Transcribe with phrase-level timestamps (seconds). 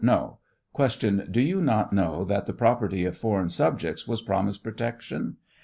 [0.03, 0.39] No.
[0.75, 1.21] Q.
[1.29, 5.37] Do you not know that the property of foreign subjects was promised protection